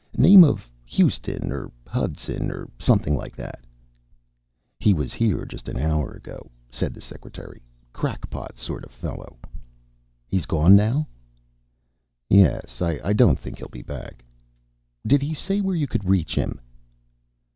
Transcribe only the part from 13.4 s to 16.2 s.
he'll be back." "Did he say where you could